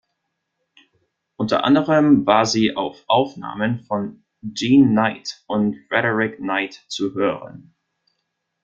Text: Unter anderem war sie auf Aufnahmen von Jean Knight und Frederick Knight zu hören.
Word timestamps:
Unter 1.37 1.63
anderem 1.63 2.25
war 2.25 2.47
sie 2.47 2.75
auf 2.75 3.03
Aufnahmen 3.07 3.81
von 3.83 4.25
Jean 4.55 4.89
Knight 4.93 5.43
und 5.45 5.75
Frederick 5.89 6.37
Knight 6.39 6.83
zu 6.87 7.13
hören. 7.13 7.75